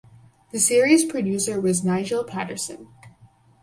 [0.51, 2.87] The series producer was Nigel Paterson.